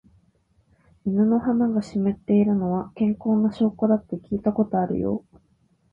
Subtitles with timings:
[1.05, 5.23] 犬の鼻が湿っているのは、健康な証拠だって聞いたことあるよ。